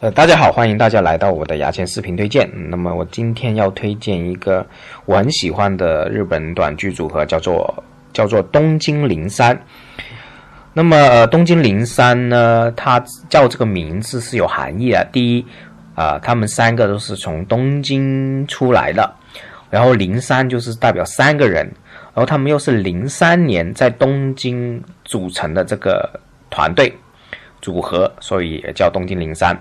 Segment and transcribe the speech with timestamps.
[0.00, 2.48] 呃，大家好，欢迎大家来到我的牙签视频推荐。
[2.70, 4.64] 那么我今天要推荐一个
[5.06, 7.82] 我很喜欢的日本短剧组合，叫做
[8.12, 9.60] 叫做东京零三。
[10.72, 15.04] 那么呃，东京零三呢，它叫这个名字是有含义的。
[15.10, 15.44] 第一
[15.96, 19.12] 啊，他们三个都是从东京出来的，
[19.68, 21.66] 然后零三就是代表三个人，
[22.14, 26.08] 然后他们又是零三年在东京组成的这个
[26.50, 26.94] 团队。
[27.60, 29.56] 组合，所以也叫东京零三。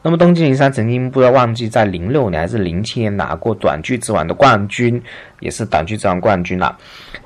[0.00, 5.02] 那么东京零三曾经不要忘记，在零六年还是零七年拿过短剧之王的冠军，
[5.40, 6.76] 也是短剧之王冠军了。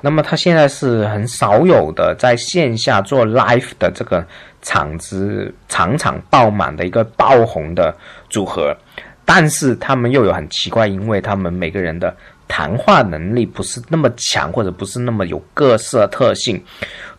[0.01, 4.25] 那么他现在是很少有的在线下做 live 的这个
[4.63, 7.95] 场子场场爆满的一个爆红的
[8.27, 8.75] 组合，
[9.23, 12.13] 但是他们又有很奇怪，因为他们每个人的
[12.47, 16.61] 谈话能力不是那么强，或者不是那么有各色特性，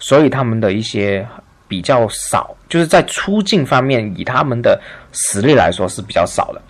[0.00, 1.24] 所以他们的一些。
[1.68, 4.80] 比较少，就是在出镜方面，以他们的
[5.12, 6.60] 实力来说是比较少的。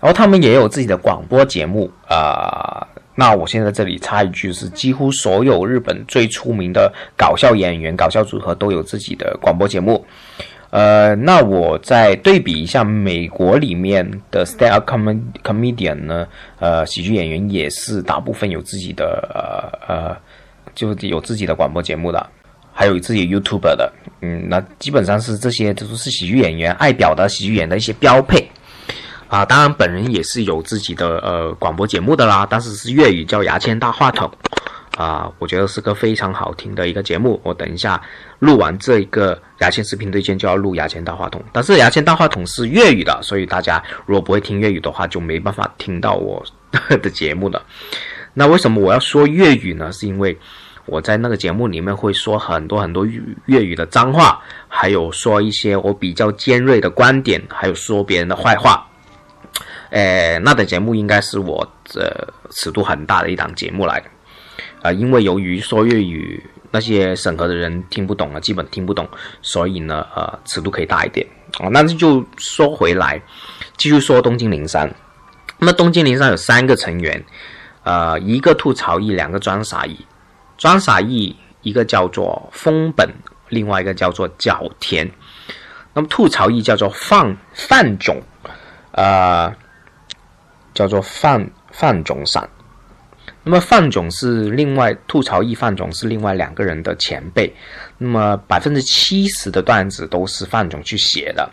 [0.00, 2.86] 然后他们也有自己的广播节目啊。
[3.18, 10.04] 那我现在这里插一句，是几乎所有日本最出名的搞笑演员、搞笑组合都有自己的广播节目。
[10.68, 14.86] 呃，那我再对比一下美国里面的 stand-up
[15.42, 16.26] comedian 呢，
[16.58, 19.26] 呃，喜剧演员也是大部分有自己的
[19.88, 20.16] 呃呃，
[20.74, 22.30] 就有自己的广播节目的。
[22.78, 28.46] 还有自己 YouTube 的，嗯，那基本上是这些都是喜剧演员爱表达喜剧演员的一些标配
[29.28, 29.46] 啊。
[29.46, 34.30] 当然，本人也是有自己的呃广播节目的啦，但是是粤语叫牙签大话筒
[34.98, 37.40] 啊，我觉得是个非常好听的一个节目。
[37.42, 37.98] 我等一下
[38.40, 46.44] 录完这一个牙签视频推荐就要录牙签大话筒，但是牙签大话筒是粤语的，所以大家如果不会听粤语的话，就没办法听到我
[47.02, 47.62] 的节目了。
[48.34, 49.90] 那为什么我要说粤语呢？
[49.90, 50.36] 是因为。
[50.86, 53.04] 我在那个节目里面会说很多很多
[53.46, 58.88] 粤语的脏话，还有说一些我比较尖锐的观点，还有说别人的坏话。
[59.90, 64.02] 呃，那的节目应该是我这尺度很大的一档节目来，
[64.82, 69.08] 啊，因为由于说粤语那些审核的人听不懂啊，基本听不懂，
[69.42, 71.26] 所以呢，呃，尺度可以大一点
[71.58, 71.68] 啊。
[71.70, 73.20] 那就说回来，
[73.76, 74.92] 继续说东京零三。
[75.58, 77.24] 那么东京零三有三个成员，
[77.82, 79.96] 呃，一个吐槽一，两个装傻一。
[80.56, 83.08] 装傻义一个叫做丰本，
[83.48, 85.10] 另外一个叫做角田。
[85.92, 88.22] 那么吐槽义叫做范范总，
[88.92, 89.54] 呃，
[90.74, 92.48] 叫做范范总散。
[93.42, 97.54] 那么范总是另外吐槽义范总是另外两个人的前辈。
[97.98, 101.48] 那么百分之七十的段子都是范总去写的，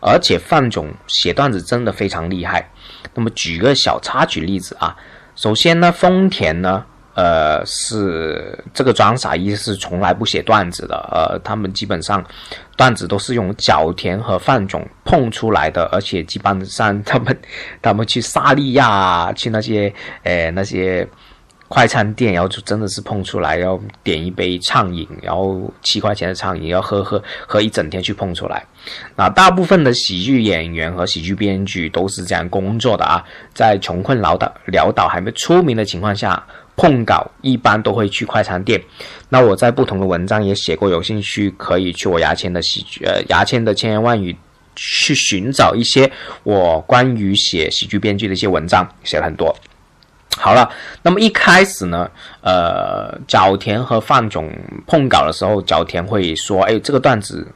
[0.00, 2.70] 而且范总写段子真的非常厉害。
[3.14, 4.96] 那么举个小插曲例子啊，
[5.36, 6.86] 首先呢，丰田呢。
[7.14, 12.24] 呃，是这个装傻一是从来不写段子的，呃，他们基本上
[12.76, 17.38] 段子都是用角田和范总碰出来的，而且基本上他们
[17.80, 19.92] 他们去萨利亚去那些
[20.24, 21.06] 呃那些
[21.68, 28.64] 快餐店，然后就真的是碰出来，要点一杯畅饮，然后七块钱的畅饮要喝喝喝一整天去碰出来。
[29.14, 36.44] 那大部分的喜剧演员和喜剧编剧都是这样工作的啊，在穷困潦倒潦倒还没出名的情况下。
[36.76, 38.82] 碰稿一般都会去快餐店，
[39.28, 44.36] 那我在不同的文章也写过，有兴趣可以去我牙签的喜剧呃牙签的千言万语
[44.74, 46.10] 去寻找一些
[46.42, 49.54] 我关于写喜剧编剧的一些文章，写了很多。
[50.36, 50.68] 好了，
[51.00, 54.52] 那么一开始呢，呃，角田和范总
[54.84, 57.46] 碰稿的时候，角田会说：“哎，这个段子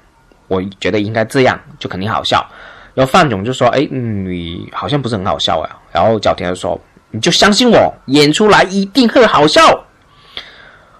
[0.46, 2.46] 我觉得应该这样，就肯定好笑。”
[2.94, 6.80] 然后范总就说：“哎，你好像不是很好笑啊。”然后角田就说。
[7.10, 9.84] 你就相信我，演出来一定会好笑。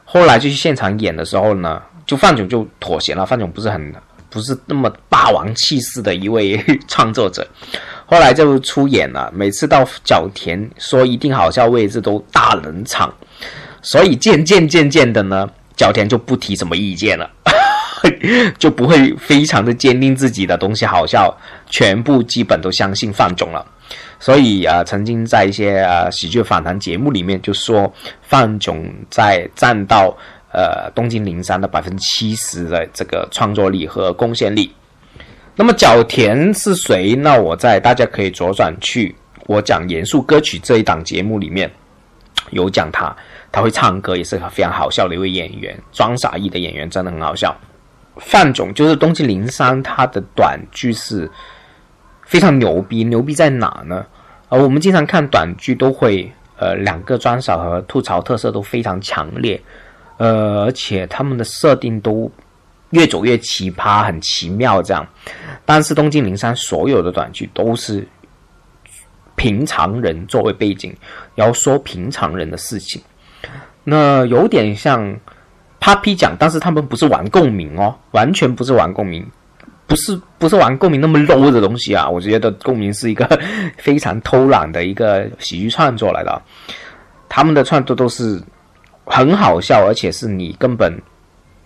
[0.05, 3.27] 后来就去现场演的时候呢，就范总就妥协了。
[3.27, 3.95] 范总不是很
[4.31, 7.47] 不是那么霸王气势的一位 创作者，
[8.07, 9.31] 后来就出演了。
[9.35, 13.13] 每次到角田说一定好笑位置都大冷场，
[13.83, 17.31] 所以渐渐渐渐的呢，角田就不提什么意见了，
[18.59, 21.35] 就不会非常的坚定自己的东西好笑，
[21.69, 23.65] 全部基本都相信范总了。
[24.21, 27.93] 所以啊，曾经在一些啊喜剧访谈节目里面就说，
[28.23, 30.17] 范总在占到
[30.53, 34.75] 呃东京零三的百分之七十的这个创作力和贡献力。
[35.55, 37.15] 那么角田是谁？
[37.15, 39.15] 那我在大家可以左转去
[39.47, 41.71] 我讲严肃歌曲这一档节目里面
[42.51, 43.17] 有讲他，
[43.53, 47.57] 他会唱歌，也是非常好笑的一位演员，装傻意的演员真的很好笑。
[48.17, 51.31] 范总就是东京零三，他的短剧是。
[52.29, 54.05] 非常牛逼，牛逼在哪呢？
[54.51, 59.59] 呃，我们经常看短剧都会，呃，两个装傻和吐槽特色都非常强烈，
[60.19, 62.31] 呃，而且他们的设定都
[62.91, 65.07] 越走越奇葩，很奇妙这样。
[65.65, 68.07] 但是东京零三所有的短剧都是
[69.35, 70.95] 平常人作为背景，
[71.37, 73.01] 要说平常人的事情，
[73.85, 75.19] 那有点像
[75.81, 79.27] Papi 讲，但是他们不是玩共鸣哦，完全不是玩共鸣，
[79.89, 82.09] 不是不是玩共鸣那么 low 的东西啊。
[82.09, 83.29] 我觉得共鸣是一个
[83.79, 86.41] 非常偷懒的一个喜剧创作来的，
[87.29, 88.41] 他们的创作都是
[89.05, 90.97] 很好笑，而且是你根本。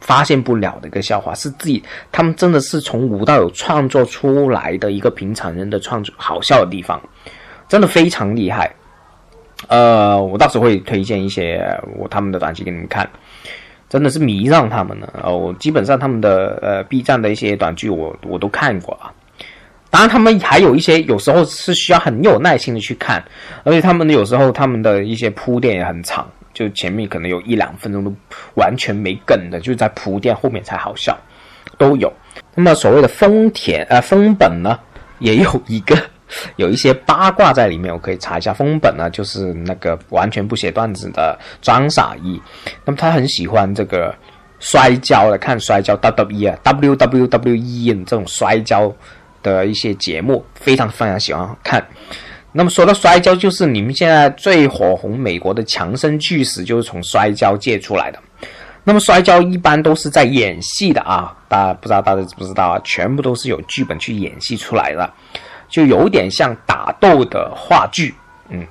[0.04, 1.80] 发现不了的一个笑话，是自己
[2.10, 7.00] 他们真的是从无到有创作出来的一个平常人的创作好笑的地方，
[7.68, 8.68] 真的非常厉害。
[9.68, 11.64] 呃，我到时候会推荐一些
[11.96, 13.08] 我他们的短剧给你们看，
[13.92, 15.20] 真的是迷上他们了。
[15.22, 19.12] 呃，我基本上他们的呃 B 站的一些短剧我我都看过啊。
[19.90, 23.22] 当然，他们还有一些有时候是需要很有耐心的去看，
[23.64, 26.26] 而且他们有时候他们的一些铺垫也很长。
[26.54, 28.10] 就前面可能有一两分钟都
[28.54, 31.14] 完全没梗的，就在铺垫后面才好笑，
[31.76, 32.10] 都有。
[32.54, 34.78] 那么所谓的丰田呃丰本呢，
[35.18, 35.94] 也有一个
[36.56, 38.52] 有一些八卦在里面，我可以查一下。
[38.52, 42.40] 丰本呢，就是那个完全不写段子的张傻一，
[42.84, 44.14] 那么他很喜欢这个
[44.60, 48.94] 摔跤的，看摔跤 W W E 啊，WWE 这种摔跤
[49.42, 51.84] 的一些节目，非常非常喜欢看。
[52.52, 58.18] 那么说到摔跤，就是你们现在最火红美国的强生巨石，就是从摔跤界出来的。
[58.84, 62.80] 那么摔跤一般都是在演戏的啊，大家不知道大家知不知道啊？
[62.84, 65.10] 全部都是有剧本去演戏出来的，
[65.72, 68.14] 就有点像打斗的话剧。
[68.50, 68.66] 嗯，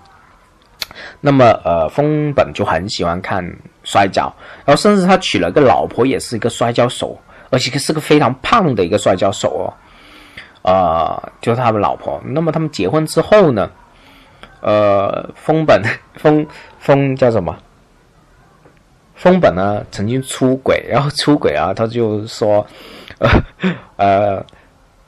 [1.19, 3.43] 那么呃，风本就很喜欢看
[3.83, 4.31] 摔跤，
[4.63, 7.19] 然后甚至他娶了个老婆，也是一个摔跤手，
[7.49, 9.65] 而且是个非常胖的一个摔跤手哦。
[10.61, 12.21] 呃，就是他们老婆。
[12.23, 13.71] 那么他们结婚之后呢？
[14.61, 15.81] 呃，丰本
[16.13, 16.45] 丰
[16.77, 17.57] 丰叫什么？
[19.15, 22.63] 丰本呢曾经出轨，然后出轨啊，他就说，
[23.17, 23.29] 呃
[23.95, 24.45] 呃。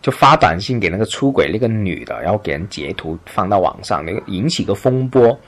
[0.03, 5.39] 就发短信给那个出轨那个女的，然后给人截图放到网上，那个引起个风波。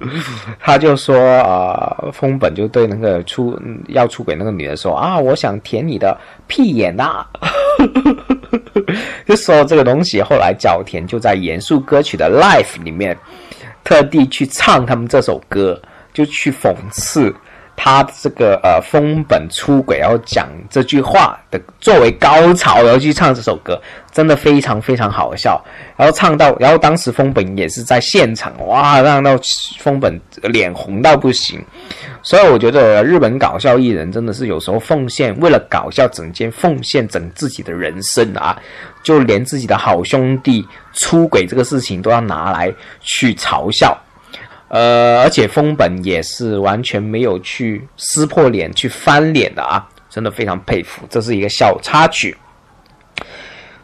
[0.60, 6.14] 他就说啊，风本就对那个出要出轨那个女的说啊，我想舔你的
[6.46, 7.26] 屁眼呐。
[9.26, 13.16] 就说这个东西，后来角田就在严肃歌曲的 Life 里面
[13.82, 15.80] 特地去唱他们这首歌，
[16.12, 17.34] 就去讽刺。
[17.84, 23.76] 他这个呃，封本出轨，然后讲这句话的作为高潮，然后去唱这首歌，
[24.12, 25.60] 真的非常非常好笑。
[25.96, 29.36] 然后唱到，然后当时封本也是在现场，哇，让到
[29.80, 31.60] 封本脸红到不行。
[32.22, 38.56] 所以我觉得日本搞笑艺人真的是有时候奉献，为了搞笑，整天奉献整自己的人生啊，
[39.02, 43.98] 就连自己的好兄弟出轨这个事情都要拿来去嘲笑。
[44.72, 51.02] 呃，而且封本也是完全没有去撕破脸、去翻脸的啊，真的非常佩服。
[51.10, 52.34] 这是一个小插曲。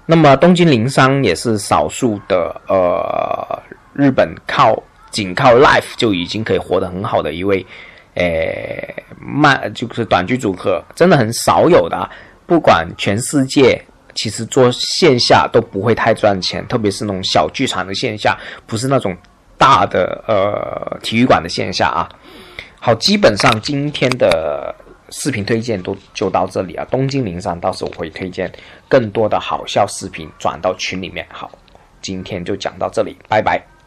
[0.06, 3.62] 那么东京零商也是少数的呃，
[3.92, 7.66] 日本靠仅靠 life 就已经可以活得很好的一位，
[8.14, 11.98] 诶，漫就是短剧组合，真的很少有的。
[11.98, 12.10] 啊
[12.46, 13.78] 不管全世界，
[14.14, 18.34] 其实做线下都不会太赚钱，特别是那种小剧场的线下，
[18.66, 19.14] 不是那种。
[19.58, 22.08] 大的呃体育馆的线下啊，
[22.80, 24.74] 好，基本上今天的
[25.10, 26.86] 视频推荐都就到这里啊。
[26.90, 28.50] 东京零三，到时候我会推荐
[28.88, 31.26] 更多的好笑视频转到群里面。
[31.30, 31.50] 好，
[32.00, 33.77] 今天就讲到这里，拜拜。